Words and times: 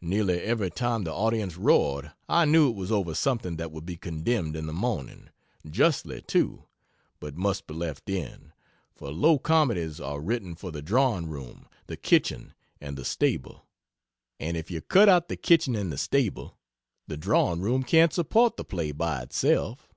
Nearly 0.00 0.40
every 0.40 0.70
time 0.70 1.04
the 1.04 1.12
audience 1.12 1.58
roared 1.58 2.12
I 2.30 2.46
knew 2.46 2.70
it 2.70 2.74
was 2.74 2.90
over 2.90 3.14
something 3.14 3.56
that 3.56 3.70
would 3.70 3.84
be 3.84 3.98
condemned 3.98 4.56
in 4.56 4.64
the 4.66 4.72
morning 4.72 5.28
(justly, 5.68 6.22
too) 6.22 6.64
but 7.20 7.36
must 7.36 7.66
be 7.66 7.74
left 7.74 8.08
in 8.08 8.54
for 8.94 9.12
low 9.12 9.38
comedies 9.38 10.00
are 10.00 10.18
written 10.18 10.54
for 10.54 10.70
the 10.72 10.80
drawing 10.80 11.26
room, 11.28 11.68
the 11.88 11.96
kitchen 11.98 12.54
and 12.80 12.96
the 12.96 13.04
stable, 13.04 13.66
and 14.40 14.56
if 14.56 14.70
you 14.70 14.80
cut 14.80 15.10
out 15.10 15.28
the 15.28 15.36
kitchen 15.36 15.76
and 15.76 15.92
the 15.92 15.98
stable 15.98 16.56
the 17.06 17.18
drawing 17.18 17.60
room 17.60 17.82
can't 17.82 18.14
support 18.14 18.56
the 18.56 18.64
play 18.64 18.92
by 18.92 19.20
itself. 19.20 19.92